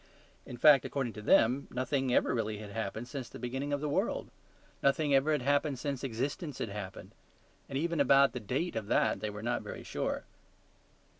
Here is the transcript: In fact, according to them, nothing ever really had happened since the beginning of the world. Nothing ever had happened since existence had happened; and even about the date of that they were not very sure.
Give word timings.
In 0.47 0.57
fact, 0.57 0.83
according 0.83 1.13
to 1.13 1.21
them, 1.21 1.67
nothing 1.69 2.11
ever 2.11 2.33
really 2.33 2.57
had 2.57 2.71
happened 2.71 3.07
since 3.07 3.29
the 3.29 3.37
beginning 3.37 3.71
of 3.71 3.81
the 3.81 3.87
world. 3.87 4.31
Nothing 4.81 5.13
ever 5.13 5.31
had 5.31 5.43
happened 5.43 5.77
since 5.77 6.03
existence 6.03 6.57
had 6.57 6.69
happened; 6.69 7.11
and 7.69 7.77
even 7.77 7.99
about 7.99 8.33
the 8.33 8.39
date 8.39 8.75
of 8.75 8.87
that 8.87 9.19
they 9.19 9.29
were 9.29 9.43
not 9.43 9.61
very 9.61 9.83
sure. 9.83 10.23